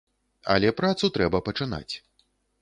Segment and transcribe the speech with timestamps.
[0.53, 1.93] Але працу трэба пачынаць.